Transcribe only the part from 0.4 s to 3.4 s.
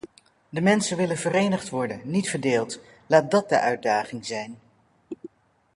De mensen willen verenigd worden, niet verdeeld- laat